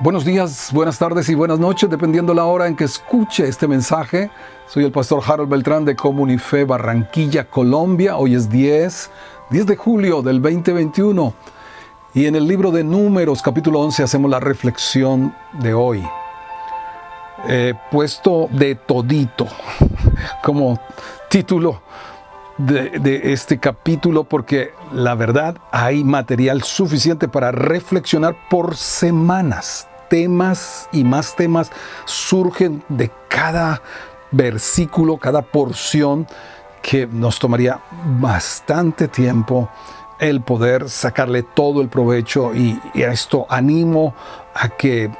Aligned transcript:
Buenos 0.00 0.24
días, 0.24 0.70
buenas 0.72 0.96
tardes 0.96 1.28
y 1.28 1.34
buenas 1.34 1.58
noches, 1.58 1.90
dependiendo 1.90 2.32
la 2.32 2.44
hora 2.44 2.68
en 2.68 2.76
que 2.76 2.84
escuche 2.84 3.48
este 3.48 3.66
mensaje. 3.66 4.30
Soy 4.68 4.84
el 4.84 4.92
pastor 4.92 5.20
Harold 5.26 5.50
Beltrán 5.50 5.84
de 5.84 5.96
Comunife 5.96 6.64
Barranquilla, 6.64 7.50
Colombia. 7.50 8.16
Hoy 8.16 8.36
es 8.36 8.48
10, 8.48 9.10
10 9.50 9.66
de 9.66 9.74
julio 9.74 10.22
del 10.22 10.40
2021. 10.40 11.34
Y 12.14 12.26
en 12.26 12.36
el 12.36 12.46
libro 12.46 12.70
de 12.70 12.84
Números, 12.84 13.42
capítulo 13.42 13.80
11, 13.80 14.04
hacemos 14.04 14.30
la 14.30 14.38
reflexión 14.38 15.34
de 15.54 15.74
hoy. 15.74 16.06
He 17.48 17.74
puesto 17.90 18.48
de 18.52 18.76
todito 18.76 19.48
como 20.44 20.78
título 21.28 21.82
de, 22.58 23.32
este 23.32 23.58
capítulo 23.58 24.24
porque 24.24 24.72
la 24.92 25.14
verdad 25.14 25.56
hay 25.70 26.04
material 26.04 26.62
suficiente 26.62 27.26
para 27.26 27.50
reflexionar 27.50 28.36
por 28.48 28.76
semanas. 28.76 29.87
Temas 30.08 30.88
y 30.92 31.04
más 31.04 31.36
temas 31.36 31.70
surgen 32.04 32.82
de 32.88 33.10
cada 33.28 33.82
versículo, 34.30 35.16
cada 35.16 35.42
porción 35.42 36.26
que 36.82 37.06
nos 37.06 37.38
tomaría 37.38 37.80
bastante 38.20 39.08
tiempo 39.08 39.68
el 40.18 40.40
poder 40.40 40.88
sacarle 40.88 41.42
todo 41.42 41.80
el 41.80 41.88
provecho 41.88 42.54
y, 42.54 42.80
a 43.02 43.12
esto 43.12 43.46
animo 43.48 44.14
a 44.54 44.68
que 44.68 45.10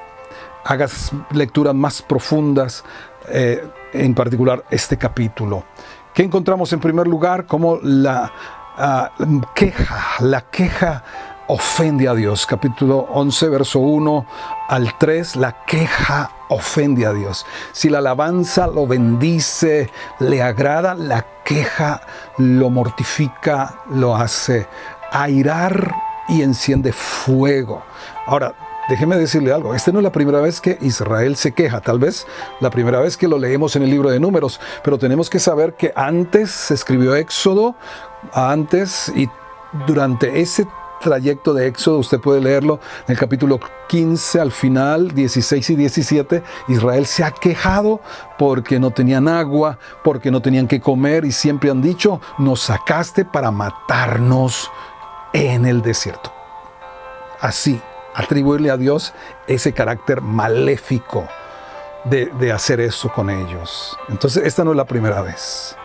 hagas 0.65 1.13
lecturas 1.31 1.75
más 1.75 2.03
profundas, 2.03 2.85
eh, 3.29 3.67
en 3.93 4.15
particular 4.15 4.65
este 4.71 4.97
capítulo. 4.97 5.65
¿Qué 6.13 6.23
encontramos 6.23 6.73
en 6.73 6.81
primer 6.81 7.07
lugar? 7.07 7.47
Como 7.47 7.79
la 7.83 8.33
ah, 8.77 9.13
queja, 9.55 10.05
la 10.21 10.43
queja 10.43 11.05
ofende 11.49 12.09
a 12.09 12.15
Dios. 12.15 12.47
Capítulo 12.47 13.09
11, 13.11 13.49
verso 13.49 13.81
1 13.81 14.27
al 14.69 14.97
3, 14.99 15.37
la 15.37 15.65
queja 15.65 16.31
ofende 16.49 17.07
a 17.07 17.13
Dios. 17.13 17.45
Si 17.73 17.89
la 17.89 17.99
alabanza 17.99 18.67
lo 18.67 18.87
bendice, 18.87 19.91
le 20.21 20.43
agrada, 20.43 20.95
la 20.95 21.27
queja 21.45 22.01
lo 22.37 22.71
mortifica, 22.71 23.81
lo 23.91 24.15
hace 24.15 24.69
airar 25.11 25.95
y 26.29 26.43
enciende 26.43 26.93
fuego. 26.93 27.83
Ahora, 28.27 28.55
Déjeme 28.89 29.19
decirle 29.19 29.53
algo, 29.53 29.75
esta 29.75 29.93
no 29.93 29.99
es 29.99 30.03
la 30.03 30.13
primera 30.13 30.41
vez 30.41 30.63
que 30.63 30.79
Israel 30.81 31.37
se 31.37 31.53
queja, 31.53 31.83
tal 31.83 31.99
vez 31.99 32.27
la 32.59 32.71
primera 32.71 33.01
vez 33.01 33.19
que 33.19 33.29
lo 33.29 33.39
leemos 33.39 33.77
en 33.77 33.83
el 33.83 33.91
libro 33.91 34.09
de 34.09 34.19
números, 34.19 34.63
pero 34.83 34.97
tenemos 34.97 35.29
que 35.29 35.39
saber 35.39 35.75
que 35.75 35.93
antes 35.95 36.51
se 36.51 36.73
escribió 36.73 37.15
Éxodo, 37.15 37.75
antes 38.33 39.13
y 39.15 39.29
durante 39.87 40.41
ese 40.41 40.67
trayecto 41.01 41.55
de 41.55 41.67
Éxodo, 41.67 41.99
usted 41.99 42.21
puede 42.21 42.41
leerlo 42.41 42.81
en 43.07 43.13
el 43.13 43.19
capítulo 43.19 43.61
15 43.89 44.41
al 44.41 44.53
final, 44.53 45.15
16 45.15 45.71
y 45.71 45.77
17, 45.77 46.43
Israel 46.69 47.07
se 47.07 47.25
ha 47.25 47.31
quejado 47.31 48.01
porque 48.39 48.79
no 48.79 48.91
tenían 48.91 49.29
agua, 49.29 49.79
porque 50.05 50.31
no 50.31 50.41
tenían 50.41 50.69
que 50.69 50.81
comer 50.81 51.25
y 51.25 51.33
siempre 51.33 51.71
han 51.71 51.83
dicho, 51.83 52.21
nos 52.39 52.61
sacaste 52.61 53.25
para 53.25 53.51
matarnos 53.51 54.71
en 55.33 55.67
el 55.67 55.83
desierto. 55.83 56.33
Así 57.41 57.81
atribuirle 58.19 58.71
a 58.71 58.77
Dios 58.77 59.15
ese 59.47 59.73
carácter 59.73 60.21
maléfico 60.21 61.29
de, 62.05 62.53
hacer 62.53 62.81
eso 62.81 63.11
con 63.13 63.31
ellos. 63.31 63.97
Entonces, 64.09 64.45
esta 64.45 64.65
no 64.65 64.73
es 64.73 64.77
la 64.77 64.87
primera 64.87 65.23
vez. 65.23 65.77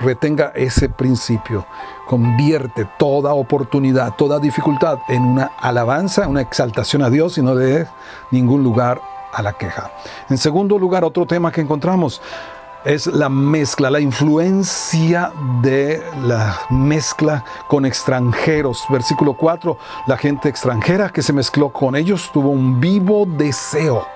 Retenga 0.00 0.52
ese 0.54 0.88
principio. 0.88 1.66
Convierte 2.06 2.86
toda 2.98 3.34
oportunidad, 3.34 4.14
toda 4.16 4.38
dificultad 4.38 4.98
en 5.08 5.22
una 5.22 5.52
alabanza, 5.60 6.28
una 6.28 6.40
exaltación 6.40 7.02
a 7.02 7.10
Dios 7.10 7.38
y 7.38 7.42
no 7.42 7.54
de 7.54 7.86
ningún 8.30 8.62
lugar 8.62 9.00
a 9.32 9.42
la 9.42 9.52
queja. 9.52 9.90
En 10.28 10.38
segundo 10.38 10.78
lugar, 10.78 11.04
otro 11.04 11.26
tema 11.26 11.50
que 11.52 11.60
encontramos, 11.60 12.20
es 12.84 13.06
la 13.06 13.28
mezcla, 13.28 13.90
la 13.90 14.00
influencia 14.00 15.32
de 15.62 16.02
la 16.22 16.60
mezcla 16.70 17.44
con 17.68 17.86
extranjeros. 17.86 18.84
Versículo 18.88 19.34
4, 19.34 19.78
la 20.06 20.16
gente 20.16 20.48
extranjera 20.48 21.08
que 21.10 21.22
se 21.22 21.32
mezcló 21.32 21.68
con 21.68 21.94
ellos 21.94 22.30
tuvo 22.32 22.48
un 22.48 22.80
vivo 22.80 23.24
deseo 23.26 24.06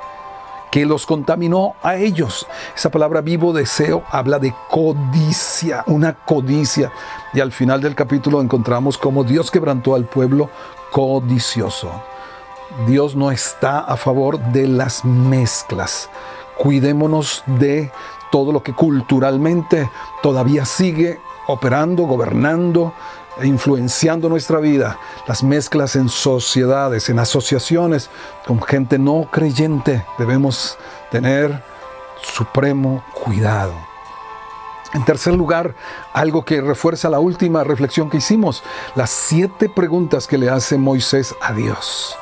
que 0.76 0.84
los 0.84 1.06
contaminó 1.06 1.74
a 1.82 1.96
ellos. 1.96 2.46
Esa 2.76 2.90
palabra 2.90 3.22
vivo 3.22 3.54
deseo 3.54 4.02
habla 4.10 4.38
de 4.38 4.52
codicia, 4.68 5.82
una 5.86 6.12
codicia. 6.12 6.92
Y 7.32 7.40
al 7.40 7.50
final 7.50 7.80
del 7.80 7.94
capítulo 7.94 8.42
encontramos 8.42 8.98
cómo 8.98 9.24
Dios 9.24 9.50
quebrantó 9.50 9.94
al 9.94 10.04
pueblo 10.04 10.50
codicioso. 10.90 11.90
Dios 12.86 13.16
no 13.16 13.30
está 13.30 13.78
a 13.78 13.96
favor 13.96 14.38
de 14.38 14.68
las 14.68 15.02
mezclas. 15.02 16.10
Cuidémonos 16.58 17.42
de 17.46 17.90
todo 18.30 18.52
lo 18.52 18.62
que 18.62 18.74
culturalmente 18.74 19.88
todavía 20.22 20.66
sigue 20.66 21.18
operando, 21.46 22.02
gobernando 22.02 22.92
influenciando 23.42 24.28
nuestra 24.28 24.58
vida, 24.58 24.98
las 25.26 25.42
mezclas 25.42 25.96
en 25.96 26.08
sociedades, 26.08 27.08
en 27.08 27.18
asociaciones, 27.18 28.10
con 28.46 28.62
gente 28.62 28.98
no 28.98 29.28
creyente, 29.30 30.04
debemos 30.18 30.78
tener 31.10 31.62
supremo 32.22 33.04
cuidado. 33.14 33.74
En 34.94 35.04
tercer 35.04 35.34
lugar, 35.34 35.74
algo 36.12 36.44
que 36.44 36.60
refuerza 36.60 37.10
la 37.10 37.18
última 37.18 37.64
reflexión 37.64 38.08
que 38.08 38.18
hicimos, 38.18 38.62
las 38.94 39.10
siete 39.10 39.68
preguntas 39.68 40.26
que 40.26 40.38
le 40.38 40.48
hace 40.48 40.78
Moisés 40.78 41.34
a 41.40 41.52
Dios. 41.52 42.16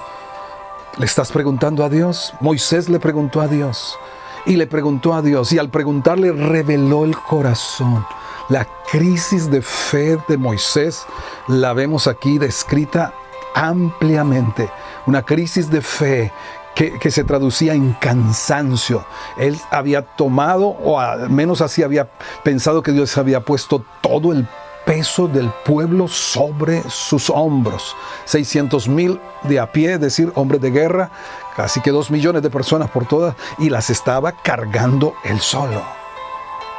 ¿Le 0.99 1.07
estás 1.07 1.31
preguntando 1.31 1.85
a 1.85 1.89
Dios? 1.89 2.35
Moisés 2.41 2.89
le 2.89 2.99
preguntó 2.99 3.41
a 3.41 3.49
Dios 3.49 3.99
y 4.47 4.57
le 4.57 4.67
preguntó 4.67 5.15
a 5.15 5.23
Dios 5.23 5.53
y 5.53 5.59
al 5.59 5.69
preguntarle 5.69 6.33
reveló 6.33 7.05
el 7.05 7.17
corazón. 7.17 8.05
La 8.51 8.67
crisis 8.91 9.51
de 9.51 9.63
fe 9.63 10.19
de 10.29 10.37
Moisés 10.37 11.07
la 11.49 11.73
vemos 11.73 12.07
aquí 12.07 12.37
descrita 12.37 13.15
ampliamente. 13.55 14.69
Una 15.07 15.23
crisis 15.23 15.71
de 15.71 15.81
fe 15.81 16.31
que, 16.75 17.11
se 17.11 17.25
traducía 17.25 17.73
en 17.73 17.95
cansancio. 17.95 19.07
Él 19.39 19.59
había 19.71 20.03
tomado, 20.03 20.67
o 20.67 21.01
al 21.01 21.31
menos 21.31 21.63
así 21.63 21.83
había 21.83 22.11
pensado 22.43 22.83
que 22.83 22.93
Dios 22.93 23.17
había 23.17 23.41
puesto 23.41 23.83
todo 24.03 24.33
el 24.33 24.47
peso 24.85 25.27
del 25.27 25.51
pueblo 25.65 26.07
sobre 26.07 26.83
sus 26.91 27.31
hombros. 27.31 27.97
600 28.27 28.89
mil 28.89 29.21
de 29.45 29.59
a 29.59 29.73
pie, 29.73 29.95
es 29.95 30.01
decir, 30.01 30.31
hombres 30.35 30.61
de 30.61 30.71
guerra, 30.71 31.11
casi 31.57 31.81
que 31.81 31.93
dos 31.93 32.11
millones 32.11 32.43
de 32.43 32.51
personas 32.51 32.91
por 32.91 33.07
todas, 33.07 33.37
y 33.59 33.71
las 33.71 33.89
estaba 33.89 34.33
cargando 34.33 35.15
él 35.25 35.41
solo. 35.41 36.04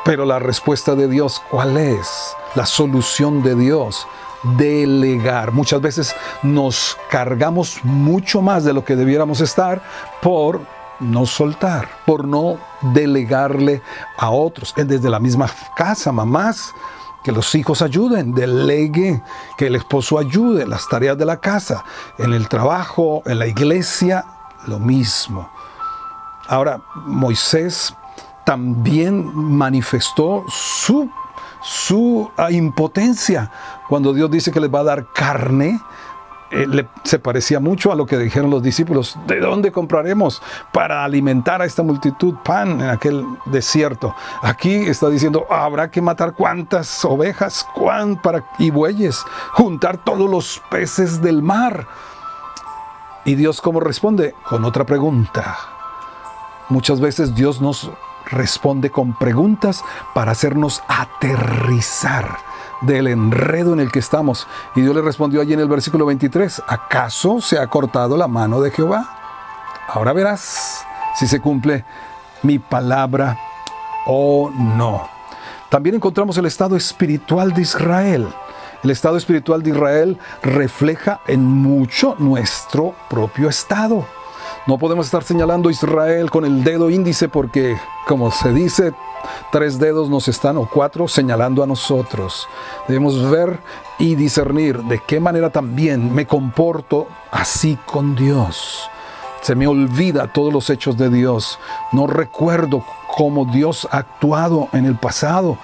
Pero 0.06 0.24
la 0.24 0.38
respuesta 0.38 0.94
de 0.94 1.08
Dios, 1.08 1.42
¿cuál 1.50 1.78
es? 1.78 2.08
La 2.54 2.68
solución 2.68 3.42
de 3.42 3.56
Dios, 3.56 4.08
delegar. 4.56 5.52
Muchas 5.52 5.82
veces 5.82 6.16
nos 6.44 6.96
cargamos 7.10 7.80
mucho 7.84 8.40
más 8.40 8.64
de 8.64 8.74
lo 8.74 8.86
que 8.86 8.96
debiéramos 8.96 9.42
estar 9.42 9.82
por 10.22 10.62
no 11.00 11.26
soltar, 11.26 11.90
por 12.06 12.24
no 12.24 12.60
delegarle 12.94 13.82
a 14.20 14.30
otros. 14.30 14.76
Desde 14.78 15.10
la 15.10 15.20
misma 15.20 15.50
casa, 15.76 16.12
mamás, 16.12 16.72
que 17.24 17.32
los 17.32 17.56
hijos 17.56 17.82
ayuden, 17.82 18.32
delegue, 18.32 19.24
que 19.58 19.66
el 19.66 19.76
esposo 19.76 20.20
ayude 20.20 20.68
las 20.68 20.88
tareas 20.88 21.18
de 21.18 21.26
la 21.26 21.38
casa, 21.38 21.84
en 22.20 22.32
el 22.32 22.48
trabajo, 22.48 23.24
en 23.26 23.40
la 23.40 23.48
iglesia, 23.48 24.24
lo 24.68 24.78
mismo. 24.78 25.50
Ahora, 26.48 26.80
Moisés 27.08 27.96
también 28.46 29.36
manifestó 29.36 30.46
su, 30.48 31.10
su 31.62 32.32
ah, 32.38 32.52
impotencia 32.52 33.52
cuando 33.90 34.14
Dios 34.14 34.32
dice 34.32 34.52
que 34.52 34.60
les 34.60 34.74
va 34.74 34.80
a 34.80 34.84
dar 34.84 35.12
carne 35.14 35.80
eh, 36.52 36.88
se 37.04 37.18
parecía 37.18 37.60
mucho 37.60 37.92
a 37.92 37.96
lo 37.96 38.06
que 38.06 38.18
dijeron 38.18 38.52
los 38.52 38.62
discípulos, 38.62 39.18
¿de 39.26 39.40
dónde 39.40 39.72
compraremos 39.72 40.42
para 40.72 41.04
alimentar 41.04 41.62
a 41.62 41.66
esta 41.66 41.82
multitud 41.82 42.36
pan 42.44 42.82
en 42.82 42.90
aquel 42.90 43.26
desierto? 43.46 44.16
Aquí 44.42 44.74
está 44.74 45.10
diciendo, 45.10 45.48
habrá 45.50 45.90
que 45.90 46.02
matar 46.02 46.34
cuántas 46.34 47.04
ovejas 47.04 47.68
cuán 47.74 48.22
para, 48.22 48.46
y 48.60 48.70
bueyes, 48.70 49.26
juntar 49.54 49.98
todos 49.98 50.30
los 50.30 50.62
peces 50.70 51.22
del 51.22 51.42
mar. 51.42 51.88
¿Y 53.26 53.34
Dios 53.34 53.60
cómo 53.60 53.80
responde? 53.80 54.36
Con 54.48 54.66
otra 54.66 54.86
pregunta. 54.86 55.58
Muchas 56.70 57.02
veces 57.02 57.34
Dios 57.34 57.60
nos 57.60 57.92
responde 58.32 58.92
con 58.92 59.18
preguntas 59.18 59.84
para 60.14 60.32
hacernos 60.32 60.84
aterrizar 60.88 62.38
del 62.82 63.08
enredo 63.08 63.74
en 63.74 63.80
el 63.80 63.92
que 63.92 64.00
estamos. 64.00 64.48
Y 64.76 64.82
Dios 64.82 64.96
le 64.96 65.02
respondió 65.02 65.42
allí 65.42 65.54
en 65.54 65.60
el 65.60 65.70
versículo 65.70 66.06
23, 66.06 66.64
¿acaso 66.68 67.42
se 67.42 67.60
ha 67.60 67.68
cortado 67.68 68.18
la 68.18 68.28
mano 68.28 68.62
de 68.62 68.72
Jehová? 68.72 69.20
Ahora 69.88 70.14
verás 70.14 70.86
si 71.16 71.28
se 71.28 71.40
cumple 71.40 71.86
mi 72.44 72.60
palabra 72.60 73.38
o 74.06 74.52
no. 74.52 75.08
También 75.70 75.96
encontramos 75.96 76.38
el 76.38 76.46
estado 76.46 76.76
espiritual 76.76 77.54
de 77.54 77.62
Israel. 77.62 78.28
El 78.84 78.92
estado 78.92 79.18
espiritual 79.18 79.64
de 79.64 79.72
Israel 79.72 80.20
refleja 80.44 81.22
en 81.28 81.44
mucho 81.44 82.16
nuestro 82.20 82.94
propio 83.10 83.50
estado. 83.50 84.06
No 84.68 84.80
podemos 84.80 85.06
estar 85.06 85.24
señalando 85.24 85.70
a 85.70 85.72
Israel 85.72 86.32
con 86.32 86.44
el 86.44 86.64
dedo 86.64 86.90
índice 86.90 87.30
porque, 87.30 87.78
como 88.08 88.32
se 88.32 88.52
dice, 88.52 88.94
tres 89.52 89.78
dedos 89.78 90.10
nos 90.10 90.28
están 90.28 90.58
o 90.58 90.68
cuatro 90.68 91.08
señalando 91.08 91.62
a 91.62 91.68
nosotros. 91.68 92.48
Debemos 92.88 93.30
ver 93.30 93.60
y 94.00 94.16
discernir 94.16 94.82
de 94.84 95.00
qué 95.06 95.20
manera 95.20 95.52
también 95.52 96.12
me 96.12 96.26
comporto 96.26 97.08
así 97.30 97.78
con 97.86 98.16
Dios. 98.16 98.90
Se 99.42 99.54
me 99.54 99.68
olvida 99.68 100.34
todos 100.34 100.52
los 100.52 100.68
hechos 100.72 100.98
de 100.98 101.12
Dios. 101.12 101.60
No 101.92 102.08
recuerdo 102.08 102.84
cómo 103.16 103.46
Dios 103.46 103.88
ha 103.92 104.00
actuado 104.00 104.70
en 104.74 104.88
el 104.88 104.96
pasado 104.96 105.60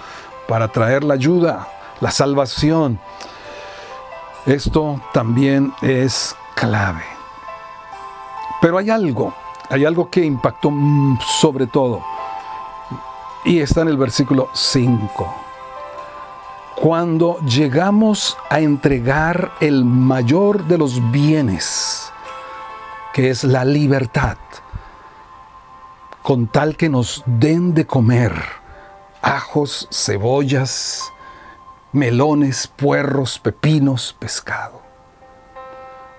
para 0.46 0.68
traer 0.68 1.02
la 1.02 1.14
ayuda, 1.14 1.66
la 2.00 2.12
salvación. 2.12 3.00
Esto 4.46 5.00
también 5.12 5.72
es 5.82 6.36
clave. 6.54 7.11
Pero 8.62 8.78
hay 8.78 8.90
algo, 8.90 9.34
hay 9.68 9.84
algo 9.84 10.08
que 10.08 10.24
impactó 10.24 10.72
sobre 11.40 11.66
todo. 11.66 12.00
Y 13.44 13.58
está 13.58 13.80
en 13.82 13.88
el 13.88 13.96
versículo 13.96 14.50
5. 14.54 15.34
Cuando 16.76 17.40
llegamos 17.40 18.38
a 18.48 18.60
entregar 18.60 19.50
el 19.58 19.84
mayor 19.84 20.64
de 20.68 20.78
los 20.78 21.10
bienes, 21.10 22.12
que 23.12 23.30
es 23.30 23.42
la 23.42 23.64
libertad, 23.64 24.38
con 26.22 26.46
tal 26.46 26.76
que 26.76 26.88
nos 26.88 27.24
den 27.26 27.74
de 27.74 27.84
comer 27.84 28.32
ajos, 29.22 29.88
cebollas, 29.90 31.12
melones, 31.90 32.68
puerros, 32.68 33.40
pepinos, 33.40 34.14
pescado. 34.16 34.80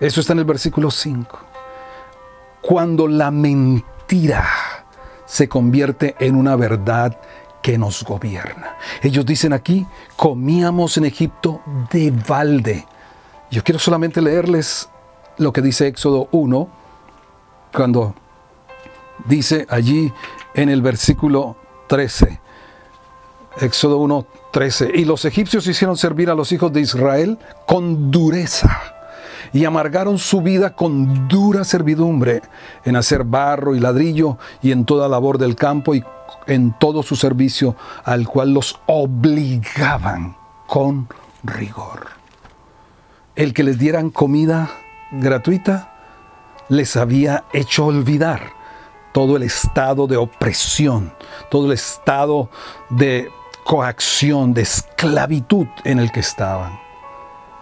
Eso 0.01 0.19
está 0.19 0.33
en 0.33 0.39
el 0.39 0.45
versículo 0.45 0.91
5. 0.91 1.52
Cuando 2.63 3.07
la 3.07 3.29
mentira 3.29 4.47
se 5.25 5.49
convierte 5.49 6.15
en 6.19 6.35
una 6.35 6.55
verdad 6.55 7.19
que 7.61 7.77
nos 7.77 8.03
gobierna. 8.03 8.77
Ellos 9.01 9.25
dicen 9.25 9.51
aquí, 9.51 9.85
comíamos 10.15 10.97
en 10.97 11.05
Egipto 11.05 11.61
de 11.91 12.11
balde. 12.11 12.85
Yo 13.51 13.63
quiero 13.63 13.79
solamente 13.79 14.21
leerles 14.21 14.89
lo 15.37 15.51
que 15.51 15.61
dice 15.61 15.87
Éxodo 15.87 16.29
1, 16.31 16.69
cuando 17.73 18.13
dice 19.25 19.65
allí 19.69 20.13
en 20.53 20.69
el 20.69 20.81
versículo 20.81 21.57
13, 21.87 22.39
Éxodo 23.59 23.97
1, 23.97 24.25
13, 24.51 24.91
y 24.95 25.05
los 25.05 25.25
egipcios 25.25 25.67
hicieron 25.67 25.97
servir 25.97 26.29
a 26.29 26.35
los 26.35 26.51
hijos 26.51 26.71
de 26.71 26.81
Israel 26.81 27.39
con 27.67 28.11
dureza 28.11 28.92
y 29.53 29.65
amargaron 29.65 30.17
su 30.17 30.41
vida 30.41 30.75
con 30.75 31.27
dura 31.27 31.63
servidumbre 31.63 32.41
en 32.83 32.95
hacer 32.95 33.23
barro 33.23 33.75
y 33.75 33.79
ladrillo 33.79 34.37
y 34.61 34.71
en 34.71 34.83
toda 34.83 35.07
labor 35.07 35.37
del 35.37 35.55
campo 35.55 35.93
y 35.93 36.03
en 36.47 36.73
todo 36.79 37.03
su 37.03 37.15
servicio 37.15 37.75
al 38.03 38.27
cual 38.27 38.53
los 38.53 38.79
obligaban 38.87 40.35
con 40.67 41.07
rigor. 41.43 42.07
El 43.35 43.53
que 43.53 43.63
les 43.63 43.77
dieran 43.77 44.09
comida 44.09 44.71
gratuita 45.11 45.93
les 46.69 46.97
había 46.97 47.43
hecho 47.53 47.85
olvidar 47.85 48.41
todo 49.11 49.37
el 49.37 49.43
estado 49.43 50.07
de 50.07 50.17
opresión, 50.17 51.13
todo 51.51 51.67
el 51.67 51.73
estado 51.73 52.49
de 52.89 53.29
coacción, 53.63 54.53
de 54.53 54.63
esclavitud 54.63 55.67
en 55.83 55.99
el 55.99 56.11
que 56.11 56.21
estaban. 56.21 56.79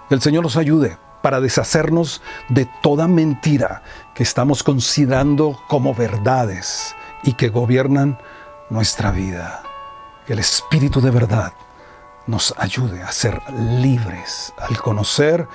El 0.09 0.21
Señor 0.21 0.44
nos 0.44 0.55
ayude 0.55 0.97
para 1.21 1.41
deshacernos 1.41 2.21
de 2.50 2.68
toda 2.81 3.07
mentira 3.07 3.83
que 4.15 4.23
estamos 4.23 4.63
considerando 4.63 5.59
como 5.68 5.94
verdades 5.94 6.95
y 7.23 7.33
que 7.33 7.50
gobiernan 7.50 8.18
nuestra 8.69 9.12
vida. 9.12 9.63
Que 10.25 10.33
el 10.33 10.39
Espíritu 10.39 11.01
de 11.01 11.12
verdad 11.12 11.53
nos 12.27 12.53
ayude 12.57 13.01
a 13.01 13.12
ser 13.12 13.41
libres 13.51 14.53
al 14.57 14.77
conocer 14.77 15.47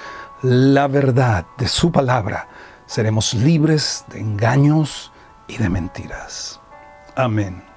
la 0.43 0.87
verdad 0.87 1.47
de 1.57 1.67
su 1.67 1.91
palabra 1.91 2.49
seremos 2.87 3.35
libres 3.35 4.05
de 4.09 4.21
engaños 4.21 5.13
y 5.49 5.59
de 5.59 5.69
mentiras. 5.69 6.61
Amén. 7.17 7.76